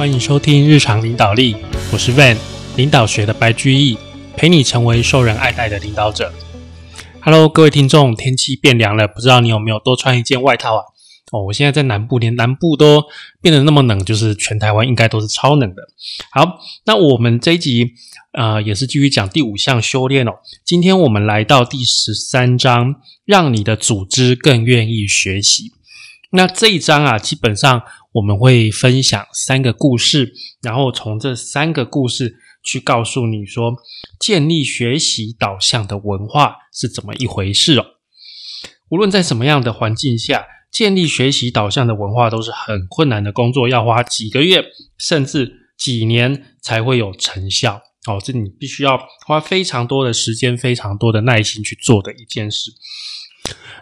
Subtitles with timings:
[0.00, 1.54] 欢迎收听日常领导力，
[1.92, 2.34] 我是 Van，
[2.74, 3.98] 领导学的白居易，
[4.34, 6.32] 陪你成为受人爱戴的领导者。
[7.20, 10.84] Hello，各位听众，天气变凉了，不知道你有没有多穿一件外套啊？
[11.32, 13.04] 哦，我现在在南部，连南部都
[13.42, 15.82] 变得那么冷，就是全台湾应该都是超冷的。
[16.32, 17.90] 好，那我们这一集
[18.32, 20.32] 啊，也是继续讲第五项修炼哦。
[20.64, 22.94] 今天我们来到第十三章，
[23.26, 25.72] 让你的组织更愿意学习。
[26.32, 27.82] 那这一章啊，基本上
[28.12, 30.32] 我们会分享三个故事，
[30.62, 33.72] 然后从这三个故事去告诉你说，
[34.18, 37.86] 建立学习导向的文化是怎么一回事哦。
[38.88, 44.64] 无论在什么样的环境下，建立学习导向的文化都是很困难的工作，要花几个月
[44.98, 48.20] 甚至几年才会有成效哦。
[48.22, 52.72] 这你必须要花非常多的时间、非常多的耐心去做的一件事。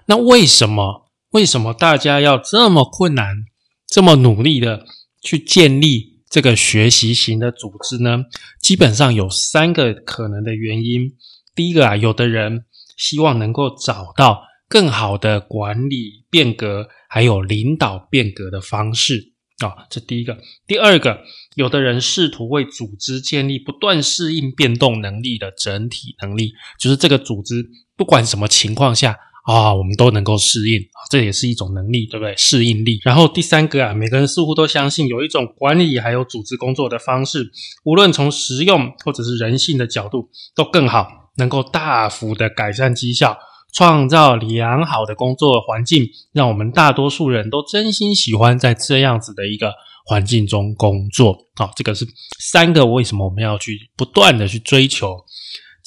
[0.06, 1.06] 那为什么？
[1.30, 3.44] 为什么大家要这么困难、
[3.88, 4.84] 这么努力的
[5.22, 8.24] 去建立这个学习型的组织呢？
[8.60, 11.14] 基本上有三个可能的原因。
[11.54, 12.66] 第一个啊，有的人
[12.98, 20.38] 希望能够找到更好的管理变革，还有领导变革的方式啊，这第一个。
[20.66, 21.22] 第二个，
[21.54, 29.16] 有的人试图为组织建立不断适应变动能力的整体能力，就是这个组织不管什么情况下。
[29.48, 30.78] 啊，我们都能够适应，
[31.10, 32.36] 这也是一种能力，对不对？
[32.36, 33.00] 适应力。
[33.02, 37.50] 然后第三个啊，每个人似乎都相信有一种管理还有组织工作的方式，
[37.84, 43.38] 无论从实用或者是人性的角度都更好，能够大幅的改善绩效，
[43.72, 49.72] 创造良好的工作环境，让我们大多数人都真心喜欢在这样子的一个
[50.04, 51.34] 环境中工作。
[51.56, 52.06] 好，这个是
[52.38, 55.16] 三个为什么我们要去不断的去追求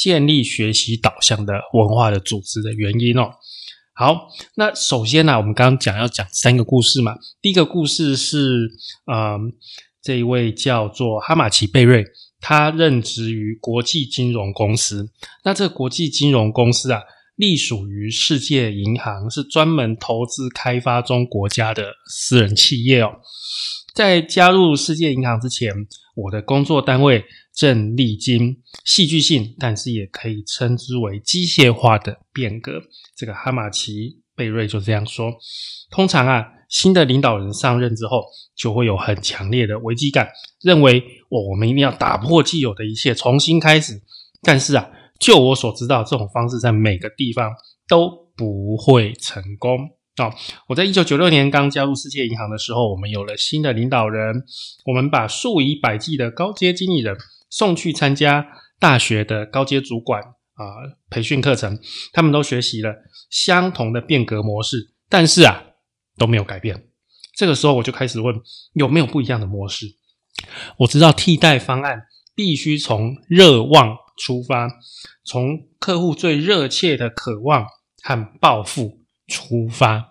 [0.02, 3.30] 建立学习导向的文化的组织的原因哦。
[3.94, 7.14] 好，那首先呢，我们刚刚讲要讲三个故事嘛。
[7.40, 8.72] 第一个故事是，
[9.06, 9.54] 嗯，
[10.02, 12.04] 这一位叫做哈马奇贝瑞，
[12.40, 15.12] 他任职于国际金融公司。
[15.44, 17.04] 那这个国际金融公司啊，
[17.36, 23.20] 隶属于世界银行，是专门投资开发中国家的私人企业哦。
[23.94, 25.72] 在加入世界银行之前，
[26.16, 27.24] 我的工作单位
[27.54, 32.82] 正历经戏剧性，但是也可以称之为机械化的变革。
[33.16, 35.34] 这个哈马奇贝瑞就这样说：，
[35.90, 38.24] 通常啊，新的领导人上任之后，
[38.56, 40.30] 就会有很强烈的危机感，
[40.62, 44.02] 认为哦，我们一定要打破既有的一切，重新开始。
[44.42, 47.52] 但是啊，就我所知道，这种方式在每个地方
[47.88, 49.78] 都不会成功。
[50.18, 50.34] 哦，
[50.68, 54.44] 我在一九九六年刚加入世界银行的时候，我们有了新的领导人，
[54.86, 57.16] 我们把数以百计的高阶经理人
[57.52, 58.48] 送去参加
[58.80, 60.66] 大学的高阶主管啊
[61.12, 61.80] 培训课程，
[62.12, 62.96] 他们都学习了
[63.30, 65.64] 相同的变革模式，但是啊
[66.18, 66.88] 都没有改变。
[67.36, 68.36] 这个时候我就开始问
[68.74, 69.86] 有没有不一样的模式？
[70.78, 74.68] 我知道替代方案必须从热望出发，
[75.24, 77.68] 从客户最热切的渴望
[78.02, 79.00] 和抱负。
[79.28, 80.11] 出发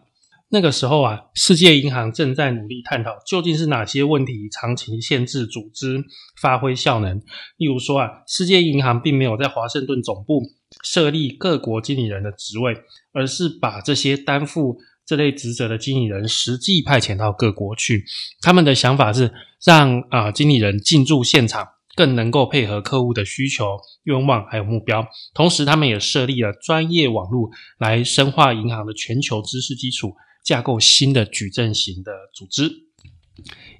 [0.52, 6.04] 那个时候啊，世界银行正在努力探讨究竟是哪些问题长期限制组织
[6.40, 7.18] 发挥效能。
[7.56, 10.42] 例如说啊，世界银行并没有在华盛顿总部
[10.82, 12.76] 设立各国经理人的职位，
[13.12, 18.04] 而是把这些担负这类职责的经理人实际派遣到各国去。
[18.42, 19.32] 他们的想法是
[19.64, 21.66] 让啊经理人进驻现场。
[21.96, 30.14] 更能够配合客户的需求、愿望还有目标，同时他们也设立了专业网络来深化银行的全球知识基础，
[30.44, 32.70] 架构新的矩阵型的组织。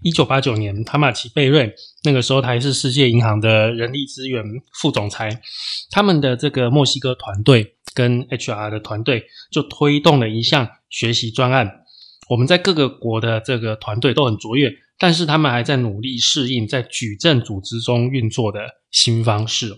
[0.03, 4.45] 一九八九年，塔马奇贝瑞那个时候他还是世界银行的人力资源
[4.81, 5.43] 副总裁，
[5.91, 11.71] 他们的这个墨西哥团队跟 HR 的团队就推动了一项学习专案。
[12.29, 14.73] 我们在各个国的这个团队都很卓越。
[15.03, 18.61] 但是他们还在努力适应在矩阵组织中运作的
[18.91, 19.75] 新方式。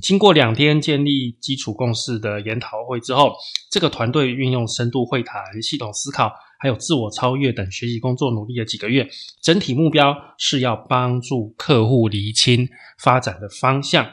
[0.00, 3.34] 经过两天建立基础共识的研讨会之后，
[3.70, 9.08] 这个团队运用深度会谈、系统思考，还有自我超越等学习工作，努力了几个月。
[9.42, 12.68] 整体目标是要帮助客户厘清
[12.98, 14.12] 发展的方向。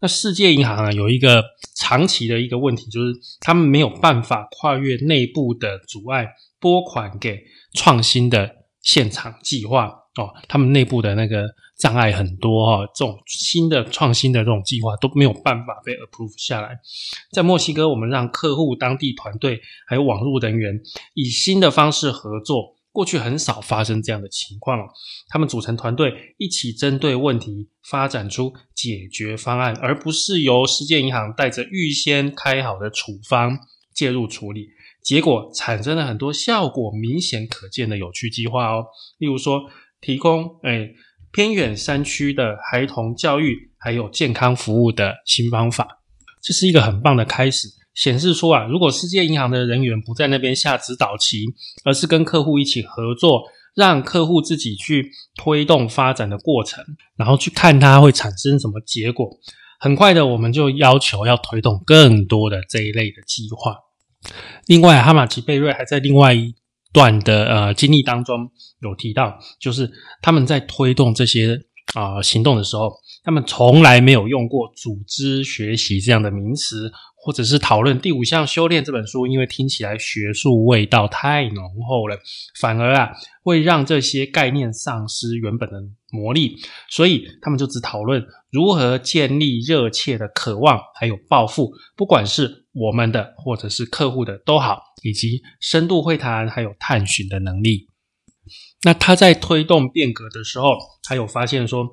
[0.00, 1.42] 那世界银行啊，有一个
[1.74, 6.28] 长期的一个问题，就是他们没有办法跨越内部的阻碍，
[6.58, 7.42] 拨款给
[7.72, 8.56] 创新的。
[8.86, 11.44] 现场计划哦，他们内部的那个
[11.78, 16.78] 障碍很多哈，这种新的创新的这种计划都没有办法被 approve 下来。
[17.32, 20.80] 在墨西哥，我们让客户、当地团队还有网络人员
[21.14, 24.84] 以新的方式合作，过去很少发生这样的情况哦。
[25.28, 33.58] 他们组成团队，一起针对问题发展出解决方案，而不是由世界银行带着预先开好的处方
[33.94, 34.68] 介入处理。
[35.02, 38.86] 结果产生了很多效果明显可见的有趣计划哦，
[39.18, 39.60] 例如说
[40.00, 40.88] 提供哎
[41.36, 46.00] 偏远山区的孩童教育还有健康服务的新方法。
[46.40, 51.44] 这是一个很棒的开始，显示出啊，如果世界银行的人员不在那边下指导棋，
[51.84, 53.42] 而是跟客户一起合作，
[53.74, 56.82] 让客户自己去推动发展的过程，
[57.18, 59.28] 然后去看它会产生什么结果。
[59.78, 63.76] 很快的，我们就要求要推动更多的这一类的计划。
[64.64, 66.54] 另外，哈马奇贝瑞还在另外一
[66.96, 68.50] 段的呃经历当中
[68.80, 69.90] 有提到，就是
[70.22, 71.60] 他们在推动这些
[71.92, 72.90] 啊行动的时候，
[73.22, 76.90] 他们从来没有用过组织学习这样的名词。
[77.18, 82.16] 或者是讨论第五项修炼这本书，因为听起来学术味道太浓厚了，
[82.60, 83.10] 反而啊
[83.42, 85.74] 会让这些概念丧失原本的
[86.12, 86.56] 魔力，
[86.88, 97.88] 所以他们就只讨论如何建立热切的渴望，还有抱负，不管是我们的或者是客户的都好，以及深度会谈还有探寻的能力。
[98.84, 101.88] 那他在推动变革的时候，他有发现说。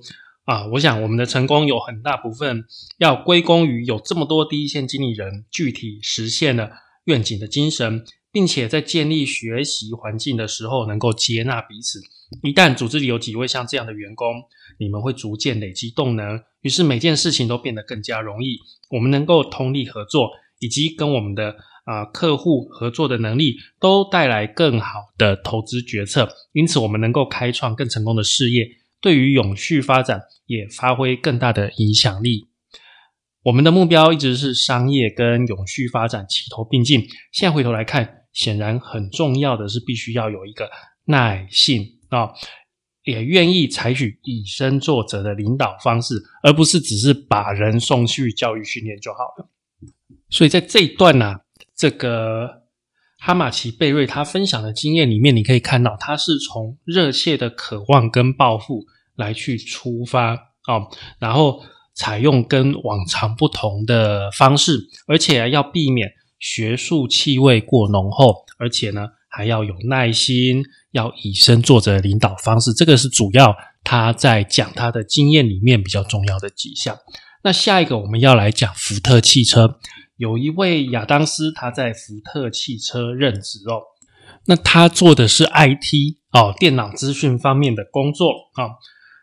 [0.45, 2.65] 啊，我想我们的成功有很大部分
[2.97, 6.69] 要归功于有这么多第一线经理人具体实现了
[7.05, 12.01] 愿景的精神，并且在建立学习环境的时候能够接纳彼此。
[12.41, 14.43] 一旦组织里有几位像这样的员工，
[14.79, 18.57] 你们会逐渐累积动能，于是每件事情都变得更加容易。
[18.89, 20.29] 我们能够通力合作，
[20.63, 26.29] 以及跟我们的啊客户合作的能力，都带来更好的投资决策。
[26.53, 28.65] 因此，我们能够开创更成功的事业。
[29.01, 32.47] 对于永续发展也发挥更大的影响力。
[33.43, 37.01] 我们的目标一直是商业跟永续发展齐头并进。
[37.33, 40.69] 现在回头来看，显然很重要的是必须要有一个
[41.03, 42.31] 耐性啊，
[43.03, 49.49] 也愿意采取以身作则的领导方式，而不是只是把人送去教育训练就好了。
[50.33, 51.35] 所以在这一段呢，
[51.77, 52.63] 这个
[53.19, 58.85] 哈马奇贝瑞他分享的经验里面，你可以看到他是从热切的渴望跟抱负。
[59.15, 60.33] 来去出发
[60.63, 60.81] 啊，
[61.19, 61.61] 然后
[61.93, 70.63] 采用跟往常不同的方式，而且要避免学术气味过浓厚，而且呢还要有耐心，
[70.93, 76.97] 要以身作则领导方式，这个是主要他在讲他的经验里面比较重要的几项。
[77.43, 79.79] 那下一个我们要来讲福特汽车，
[80.23, 83.83] 有一位亚当斯他在福特汽车任职哦，
[84.45, 88.79] 那他做的是 IT 哦，电脑资讯方面的工作啊。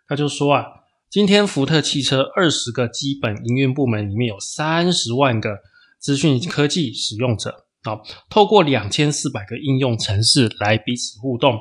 [0.06, 0.66] 他就说啊，
[1.08, 5.60] 今天福特汽车二十个基本营运部门里面有三十万个
[5.98, 7.96] 资讯科技使用者啊，
[8.28, 11.58] 透过两千四百个应用程式来彼此互动，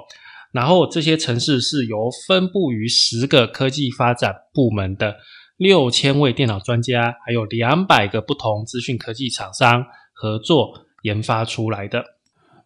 [0.52, 5.16] 然后这些城市是由分布于十个科技发展部门的
[5.60, 12.02] 六千位电脑专家，还有两百个不同资讯科技厂商合作研发出来的。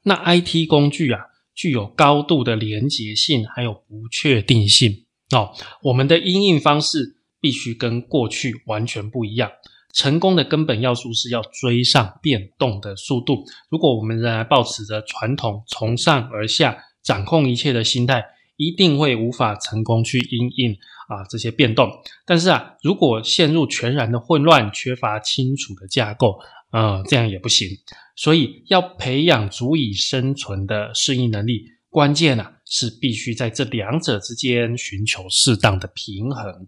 [0.03, 1.21] 那 IT 工具啊，
[1.55, 5.05] 具有高度的连结性，还有不确定性。
[5.31, 9.49] 哦，我们的应用方式必须跟过去完全不一样。
[9.91, 13.43] 成功的根本要素是要追上变动的速度。
[13.69, 18.23] 如果我们仍然保持着传统从上而下掌控一切的心态，
[18.55, 20.73] 一定会无法成功去应应
[21.07, 21.91] 啊这些变动。
[22.25, 26.39] 但是啊，如果陷入全然的混乱，缺乏清楚的架构，
[26.71, 27.69] 呃，这样也不行。
[28.15, 31.65] 所以要培养足以生存的适应能力。
[31.89, 36.67] 关键呢是必须在这两者之间寻求适当的平衡。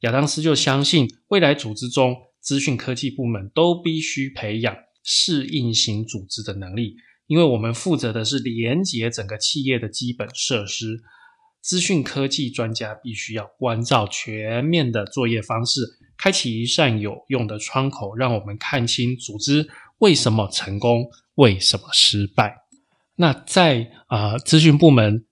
[0.00, 11.02] 亚当斯就相信，未来组织中资讯科技部门都必须培养适应型组织的能力，因为我们负责的是连接整个企业的基本设施。
[11.60, 15.80] 资讯科技专家必须要关照全面的作业方式，
[16.16, 19.68] 开启一扇有用的窗口，让我们看清组织
[19.98, 22.58] 为什么成功，为什么失败。
[23.16, 25.24] 那在啊，资讯部门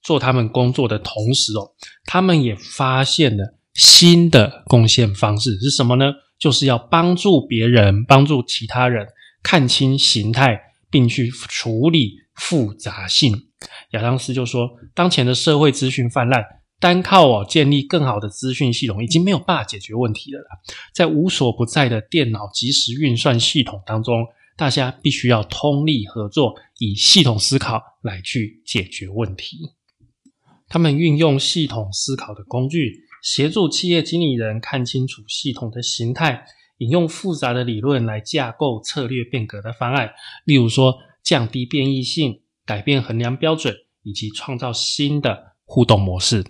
[0.00, 1.72] 做他们工作的同时哦，
[2.04, 6.12] 他们也发现了新的贡献方式是什么呢？
[6.38, 9.08] 就是要帮助别人，帮助其他人
[9.42, 10.60] 看清形态，
[10.90, 13.48] 并去处理复杂性。
[13.92, 16.44] 亚当斯就说，当前的社会资讯泛滥，
[16.78, 20.40] 单靠哦建立更好的资讯系统已经没有办法解决问题了。
[20.94, 24.26] 在无所不在的电脑即时运算系统当中。
[24.56, 29.56] 大家必须要通力合作，以系统思考来去解决问题。
[30.68, 36.44] 他们运用系统思考的工具，协助企业经理人看清楚系统的形态，
[36.80, 40.10] 引用复杂的理论来架构策略变革的方案。
[40.44, 46.44] 例如说，降低变异性、改变衡量标准，以及创造新的互动模式。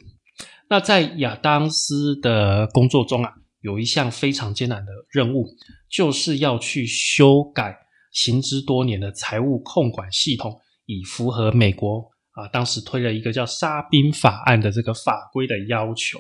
[0.69, 5.47] 那在亚当斯的工作中啊，有一项非常艰难的任务，
[5.91, 7.77] 就是要去修改。
[8.13, 10.53] 行之多年的财务控管系统，
[10.87, 16.19] 以符合美国啊，当时推了一个叫沙宾法案的这个法规的要求，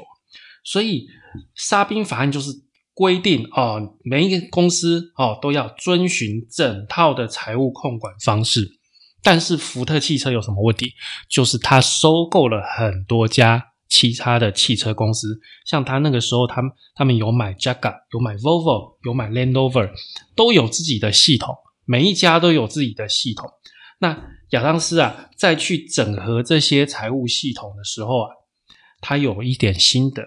[0.62, 1.09] 所以
[1.57, 2.52] 沙宾法案就是
[3.00, 8.78] 规定哦，每一个公司哦都要遵循整套的财务控管方式。
[9.23, 10.92] 但是福特汽车有什么问题？
[11.26, 19.90] 就是他收购了很多家其他的汽车公司，像他那个时候，他们他们有买 Jaguar，有买 Volvo，有买 Land Rover，
[20.37, 23.49] 都有自己的系统，每一家都有自己的系统。
[24.00, 24.14] 那
[24.50, 28.28] 亚当斯啊，在去整合这些财务系统的时候啊，
[29.00, 30.23] 他有一点心得，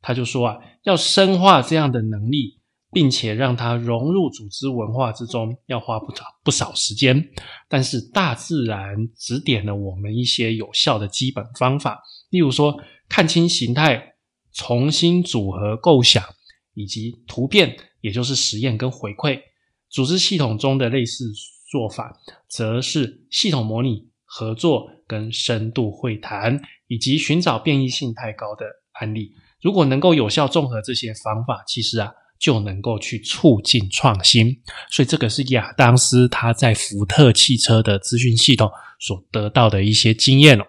[0.00, 2.60] 他就说啊，要深化这样的能力，
[2.92, 7.28] 并且让它融入组织文化之中，要花不少不少时间。
[7.68, 14.14] 但是大自然指点了我们一些有效的基本方法，例如说看清形态、
[14.52, 16.22] 重新组合构想，
[16.74, 19.40] 以及图片，也就是实验跟回馈。
[19.90, 21.24] 组织系统中的类似。
[21.70, 29.32] 做法则是系统模拟、合作跟深度会谈，以及寻找变异性太高的案例。
[29.60, 34.56] 如果能够有效综合这些方法，其实啊就能够去促进创新。
[34.90, 40.64] 所以这个是亚当斯他在福特汽车的资讯系统所得到的一些经验哦。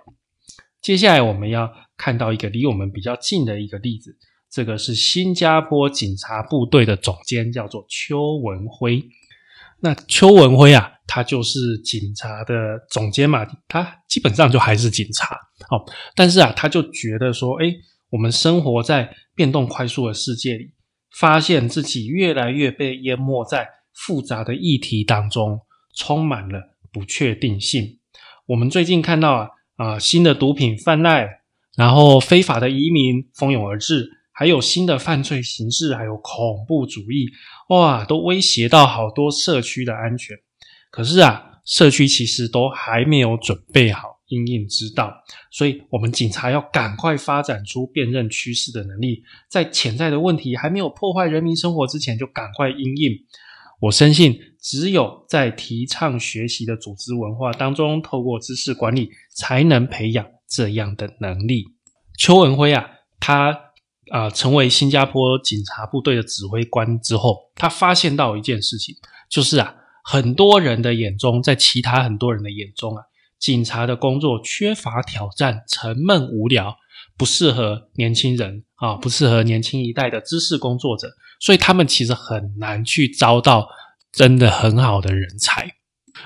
[0.81, 4.15] 接下来我们要看到一个离我们比较近的一个例子，
[4.49, 9.03] 这个是新加坡警察部队的总监，叫做邱文辉。
[9.81, 12.55] 那邱文辉啊，他就是警察的
[12.89, 15.35] 总监嘛，他基本上就还是警察
[15.69, 15.85] 哦。
[16.15, 17.67] 但是啊，他就觉得说，哎，
[18.09, 20.71] 我们生活在变动快速的世界里，
[21.17, 25.59] 发现自己越来越被淹没在复杂的议题当中，
[25.95, 27.99] 充满了不确定性。
[28.47, 31.27] 我们最近看到啊，啊，新的毒品泛滥，
[31.77, 34.09] 然后非法的移民蜂拥而至。
[34.31, 37.27] 还有新的犯罪形式，还有恐怖主义，
[37.69, 40.37] 哇，都威胁到好多社区的安全。
[40.89, 45.13] 可是啊，社区其实都还没有准备好应应之道，
[45.51, 53.13] 所以我们警察要赶快发展出辨认趋势的能力，在潜在的问题还没有破坏人民生活之前，就赶快应应。
[53.81, 61.65] 我深信，只有在提倡学习的组织文化当中，透过知识管理，才能培养这样的能力。
[62.17, 63.65] 邱文辉啊，他。
[64.11, 68.95] 啊，成为新加坡警察部队的指挥官之后，他发现到一件事情，
[69.29, 73.03] 就是啊，很多人的眼中，在其他很多人的眼中啊，
[73.39, 76.77] 警察的工作缺乏挑战，沉闷无聊，
[77.17, 81.07] 不适合年轻人啊，不适合年轻一代的知识工作者，
[81.39, 83.67] 所以他们其实很难去招到
[84.11, 85.75] 真的很好的人才。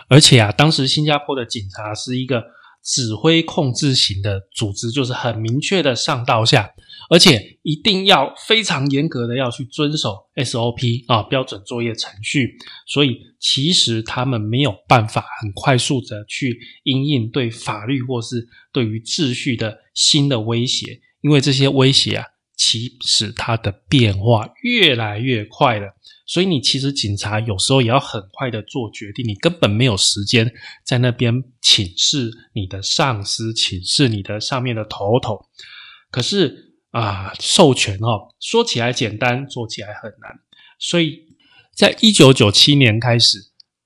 [0.08, 2.44] 而且啊，当时新加坡的警察是一个
[2.84, 6.72] 指挥控制型的组织，就是很明确的上到下。
[7.10, 25.96] 而且一定要非常严格的要去遵守 SOP 啊标准作业程序，所以其实他们没有办法很快速的去应应对法律或是对于秩序的新的威胁，因为这些威胁啊，其实它的变化越来越快了，
[26.26, 35.46] 所以你其实警察有时候也要很快的做决定，你根本没有时间在那边请示你的上司，请示你的上面的头头，
[36.12, 36.72] 可是。
[36.94, 40.40] 啊，授权哦，说起来简单，做起来很难。
[40.78, 41.22] 所以，
[41.76, 43.40] 在一九九七年开始，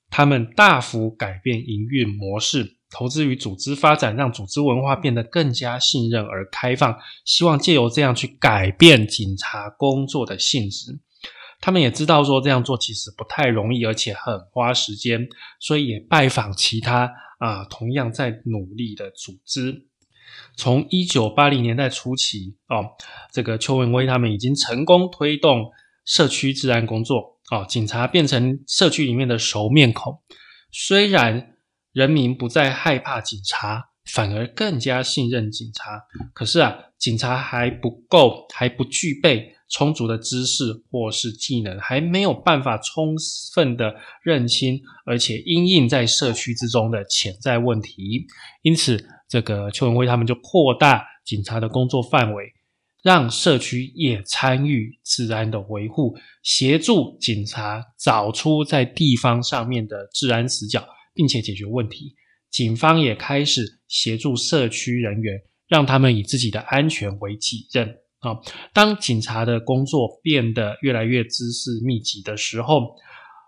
[0.09, 6.98] 他们大幅改变营运模式，投资于组织发展，让组织文化变得更加信任而开放。
[7.25, 11.00] 希望借由这样去改变警察工作的性质。
[11.60, 15.27] 他们也知道说这样做其实不太容易，而且很花时间，
[15.60, 19.88] 所以也拜访其他啊同样在努力的组织。
[20.56, 22.86] 从一九八零年代初期，哦，
[23.34, 25.72] 这个邱文威他们已经成功推动
[26.06, 30.20] 社区治安工作，哦，警察变成社区里面的熟面孔。
[30.72, 31.57] 虽然
[31.98, 36.00] 人民不再害怕警察，反而更加信任警察，
[36.32, 43.16] 可是啊，警察还不够，还不具备充足的知识或是技能，还没有办法充
[43.51, 48.27] 分的认清，而且因应在社区之中的潜在问题，
[48.62, 49.04] 因此。
[49.30, 52.46] 这个邱文辉他们就扩大警察的工作范围，
[53.04, 62.15] 让社区也参与治安的维护，协助警察找出在地方上面的治安死角，并且解决问题。
[62.50, 67.86] 警方也开始协助社区人员，让他们以自己的安全为己任。
[68.19, 68.38] 啊，
[68.74, 72.95] 当警察的工作变得越来越知识密集的时候，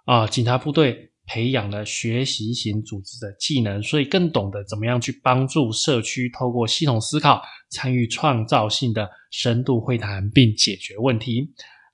[0.06, 1.06] 啊，警察部队。
[1.32, 11.48] 培养了学习型组织的技能，所以更懂得怎么样去帮助社区，透过系统思考，参与创造性的深度会谈，并解决问题。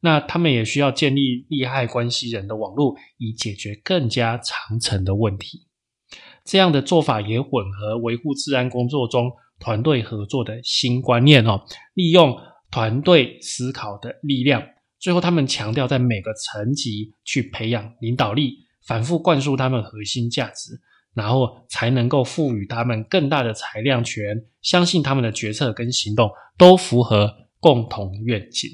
[0.05, 5.65] 那他们也需要建立利害关系人的网络，以解决更加长层的问题。
[6.43, 11.59] 这样的做法也混合维护治安工作中团队合作的新观念哦，
[11.95, 12.37] 利用
[12.69, 14.61] 团队思考的力量。
[14.99, 20.79] 最后，他们强调在每个层级去培养领导力，反复灌输他们核心价值，
[21.15, 28.69] 然后才能够赋予他们更大的裁量权，相信他们的决策跟行动都符合共同愿景。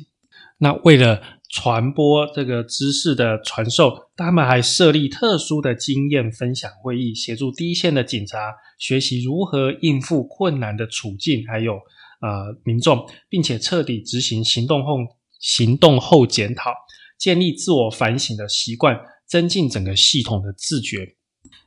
[0.64, 14.98] 那为了传播这个知识的传授，他们还设立特殊的经验分享会议，协助第一线的警察学习如何应付困难的处境，还有呃民众，并且彻底执行行动后
[15.40, 16.72] 行动后检讨，
[17.18, 21.16] 建立自我反省的习惯，增进整个系统的自觉。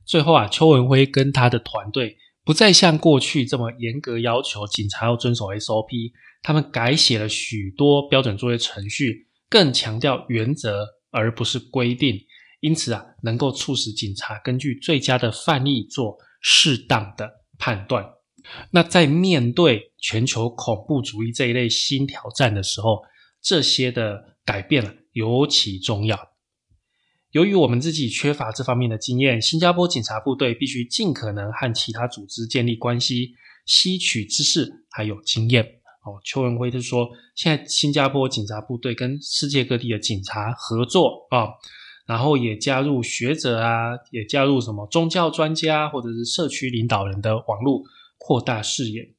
[0.06, 9.28] 最后啊，邱文辉跟他的团队不再像过去这么严格要求警察要遵守 SOP，他们改写了许多标准作业程序。
[9.48, 12.18] 更强调原则而不是规定，
[12.60, 18.04] 因此啊，能够促使警察根据最佳的范例做适当的判断。
[18.72, 23.02] 那在面对全球恐怖主义这一类新挑战的时候，
[23.40, 26.33] 这些的改变尤其重要。
[27.34, 33.32] 由于我们自己缺乏这方面的经验，新加坡警察部队必须尽可能和其他组织建立关系，
[33.66, 35.64] 吸取知识还有经验。
[36.04, 41.48] 哦，邱文辉就说，现在新加坡警察部队跟世界各地的警察合作啊，
[42.06, 47.82] 然后也加入学者啊，也加入什么宗教专家或者是社区领导人的网络，
[48.16, 49.12] 扩大视野。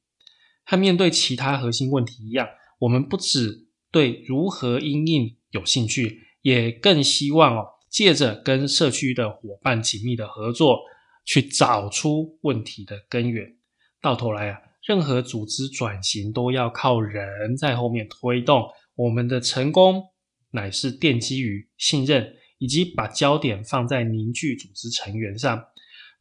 [0.63, 2.48] 和面对其他核心问题一样，
[2.79, 7.65] 我们不只对如何应应有兴趣，也更希望哦，
[7.96, 10.82] 借着跟社区的伙伴紧密的合作，
[11.24, 13.56] 去找出问题的根源。
[14.02, 14.60] 到头来啊。
[14.86, 20.04] 任何组织转型都要靠人在后面推动，我们的成功
[20.52, 25.66] 乃是奠基于信任，以及把焦点放在凝聚组织成员上。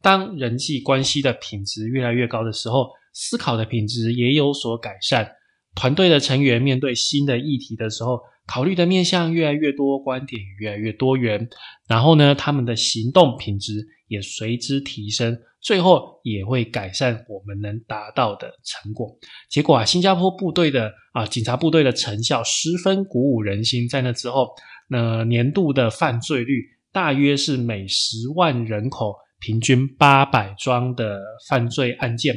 [0.01, 5.35] 当人际关系的品质越来越高的时候，思考的品质也有所改善。
[5.75, 11.49] 团队的成员面对新的议题的时候，考虑的面向越来越多，观点越来越多元，
[11.87, 15.37] 然后呢，他们的行动品质也随之提升。
[15.61, 19.17] 最后也会改善我们能达到的成果。
[19.49, 23.89] 结果啊，新加坡部队的啊警察部队的成效十分鼓舞人心。
[23.89, 24.49] 在那之后，
[24.87, 32.35] 那年度的犯罪率大约是每十万人口平均八百桩的犯罪案件。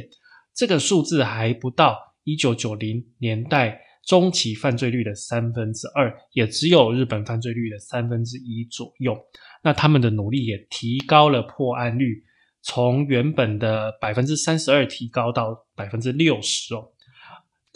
[0.56, 9.16] 这个数字还不到一九九零年代中期犯罪率的三分之二，也只有日本犯罪率的三分之一左右。
[9.64, 12.22] 那他们的努力也提高了破案率。
[12.60, 16.88] 从原本的百分之三十二提高到百分之六十哦，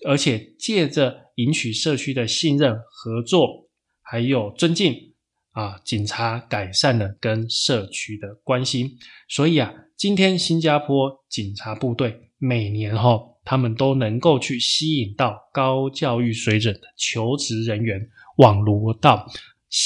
[0.06, 3.70] 而且借着赢取社区的信任、合作
[4.02, 5.14] 还有尊敬
[5.52, 8.98] 啊，警察改善了跟社区的关系。
[9.28, 19.26] 所以啊，今天新加坡警察部队每年哈，他们都能够去吸引到高教育水准的求职人员，网罗到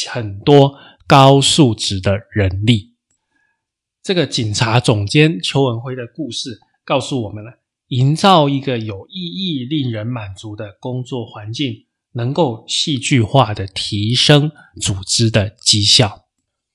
[0.09, 2.95] 很多高素质的人力。
[4.03, 7.51] 这个警察总监邱文辉的故事告诉我们了：
[7.89, 16.27] 营造一个有意义、令人满足的工作环境，能够戏剧化的提升组织的绩效。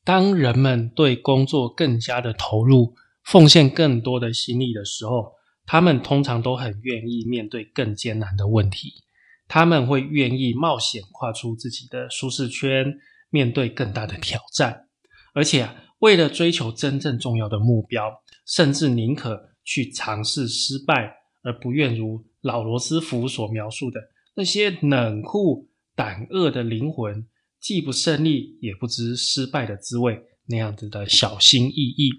[0.03, 5.33] 当人们对工作更加的投入，奉献更多的心力的时候，
[5.65, 9.03] 他们通常都很愿意面对更艰难的问题。
[9.47, 12.97] 他们会愿意冒险跨出自己的舒适圈，
[13.29, 14.87] 面对更大的挑战，
[15.33, 15.69] 而且。
[16.01, 24.01] 为了追求真正重要的目标，甚至宁可去尝试失败，而不愿如老罗斯福所描述的
[24.33, 27.27] 那些冷酷胆恶的灵魂，
[27.59, 32.09] 既不胜利也不知失败的滋味那样子的小心翼翼。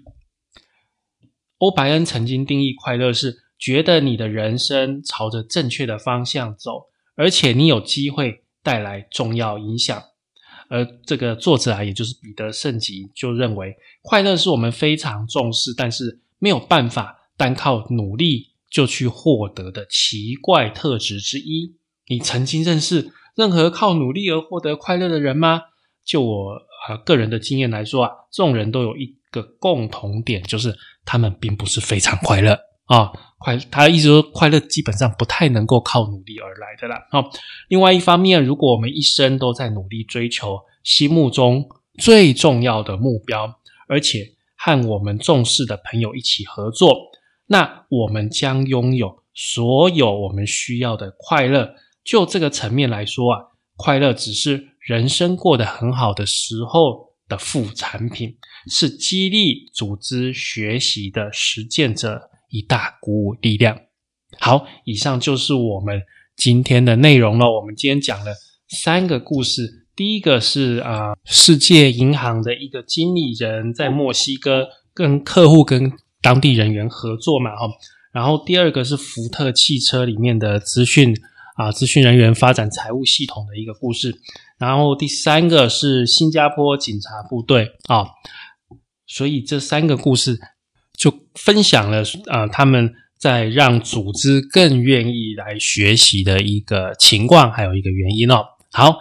[1.63, 10.03] 欧白恩曾经定义快乐是觉得你的人生朝着正确的方向走，而且你有机会带来重要影响。
[10.67, 21.77] 而这个作者啊，也就是彼得圣吉，就认为快乐是我们非常重视，但是没有办法单靠努力就去获得的奇怪特质之一。
[22.07, 25.61] 你曾经认识任何靠努力而获得快乐的人吗？
[26.03, 26.51] 就我
[26.87, 33.11] 啊个人的经验来说啊，这种人都有一个共同点，就是他们并不是非常快乐啊。
[33.39, 37.05] 快，他意思说，快乐基本上不太能够靠努力而来的啦。
[37.11, 37.29] 好，
[37.67, 41.67] 另外一方面，如果我们一生都在努力追求心目中
[41.99, 46.97] 最重要的目标，而且和我们重视的朋友一起合作，
[47.47, 51.75] 那我们将拥有所有我们需要的快乐。
[52.05, 53.41] 就这个层面来说啊，
[53.75, 58.35] 快乐只是人生过得很好的时候的副产品，
[58.67, 63.79] 是激励组织学习的实践者一大鼓舞力量。
[64.39, 66.01] 好，以上就是我们
[66.35, 67.51] 今天的内容了。
[67.51, 68.33] 我们今天讲了
[68.67, 77.67] 三个故事，第一个是啊，世界银行的一个经理人在墨西哥跟客户跟当地人员合作嘛，哈。
[78.11, 81.15] 然后第二个是福特汽车里面的资讯
[81.55, 84.15] 啊，资讯人员发展财务系统的一个故事。
[84.59, 88.05] 然后第三个是新加坡警察部队啊，
[89.07, 90.39] 所以这三个故事
[90.97, 98.45] 就分享了啊，他们在让组织更愿意来学习的一个情况，还有一个原因哦。
[98.71, 98.99] 好。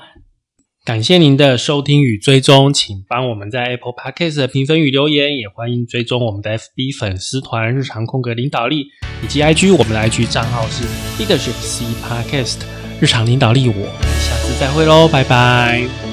[0.85, 8.87] 感谢您的收听与追踪，请帮我们在 Apple Podcast 的评分与留言，也欢迎追踪我们的 FB 粉丝团“日常空格领导力”
[9.23, 10.85] 以及 IG，我们的 IG 账号是
[11.23, 12.63] Leadership C Podcast
[13.01, 13.69] 日常领导力。
[13.69, 14.22] 我
[14.63, 16.12] 再会喽，拜拜。